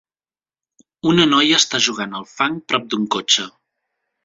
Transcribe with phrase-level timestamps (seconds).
[1.11, 3.49] Una noia està jugant al fang prop d'un cotxe.